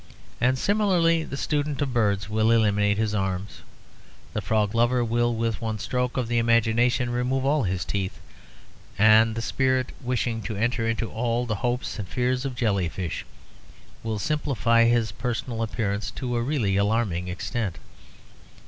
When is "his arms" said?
2.97-3.61